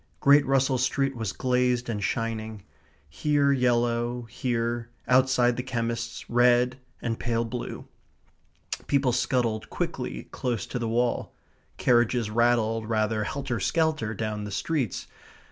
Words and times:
Great 0.19 0.43
Russell 0.47 0.79
Street 0.79 1.15
was 1.15 1.31
glazed 1.31 1.87
and 1.87 2.03
shining 2.03 2.63
here 3.07 3.51
yellow, 3.51 4.23
here, 4.23 4.89
outside 5.07 5.55
the 5.57 5.61
chemist's, 5.61 6.27
red 6.27 6.79
and 7.03 7.19
pale 7.19 7.45
blue. 7.45 7.85
People 8.87 9.11
scuttled 9.11 9.69
quickly 9.69 10.27
close 10.31 10.65
to 10.65 10.79
the 10.79 10.89
wall; 10.89 11.35
carriages 11.77 12.31
rattled 12.31 12.89
rather 12.89 13.23
helter 13.25 13.59
skelter 13.59 14.15
down 14.15 14.43
the 14.43 14.49
streets. 14.49 15.05